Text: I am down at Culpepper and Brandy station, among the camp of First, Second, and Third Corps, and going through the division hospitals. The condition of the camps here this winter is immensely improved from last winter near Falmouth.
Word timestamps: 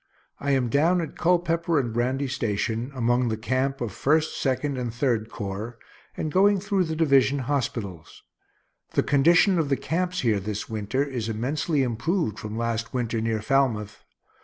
I 0.39 0.49
am 0.49 0.67
down 0.69 0.99
at 0.99 1.15
Culpepper 1.15 1.79
and 1.79 1.93
Brandy 1.93 2.27
station, 2.27 2.89
among 2.95 3.29
the 3.29 3.37
camp 3.37 3.81
of 3.81 3.91
First, 3.93 4.35
Second, 4.41 4.75
and 4.75 4.91
Third 4.91 5.29
Corps, 5.29 5.77
and 6.17 6.31
going 6.31 6.59
through 6.59 6.85
the 6.85 6.95
division 6.95 7.37
hospitals. 7.37 8.23
The 8.93 9.03
condition 9.03 9.59
of 9.59 9.69
the 9.69 9.77
camps 9.77 10.21
here 10.21 10.39
this 10.39 10.67
winter 10.67 11.03
is 11.03 11.29
immensely 11.29 11.83
improved 11.83 12.39
from 12.39 12.57
last 12.57 12.95
winter 12.95 13.21
near 13.21 13.43
Falmouth. 13.43 14.03